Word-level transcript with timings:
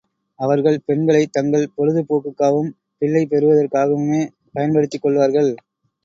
அவர்கள் 0.39 0.77
பெண்களைத் 0.85 1.31
தங்கள் 1.31 1.73
பொழுது 1.75 2.01
போக்குக்காகவும், 2.03 2.71
பிள்ளை 3.01 3.23
பெறுவதற்காகவுமே 3.25 4.21
பயன்படுத்திக்கொள்வார்கள். 4.55 5.51